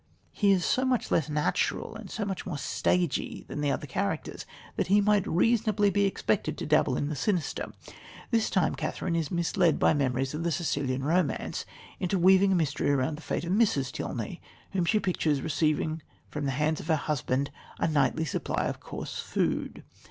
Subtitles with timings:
[0.31, 4.47] He is so much less natural and so much more stagey than the other characters
[4.75, 7.71] that he might reasonably be expected to dabble in the sinister.
[8.31, 11.65] This time Catherine is misled by memories of the Sicilian Romance
[11.99, 13.91] into weaving a mystery around the fate of Mrs.
[13.91, 14.41] Tilney,
[14.71, 19.19] whom she pictures receiving from the hands of her husband a nightly supply of coarse
[19.19, 19.83] food.